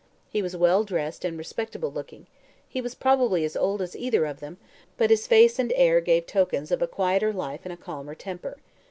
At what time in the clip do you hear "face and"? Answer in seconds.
5.27-5.71